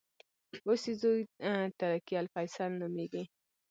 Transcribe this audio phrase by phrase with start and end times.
[0.65, 1.21] اوس یې زوې
[1.79, 3.23] ترکي الفیصل نومېږي.